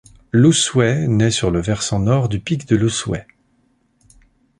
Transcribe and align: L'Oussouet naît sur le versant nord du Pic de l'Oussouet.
L'Oussouet 0.31 1.07
naît 1.07 1.29
sur 1.29 1.51
le 1.51 1.61
versant 1.61 1.99
nord 1.99 2.27
du 2.27 2.39
Pic 2.39 2.67
de 2.67 2.75
l'Oussouet. 2.75 3.27